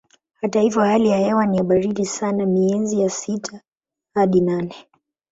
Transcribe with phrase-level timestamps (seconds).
[0.41, 3.61] Hata hivyo hali ya hewa ni ya baridi sana miezi ya sita
[4.13, 4.75] hadi nane.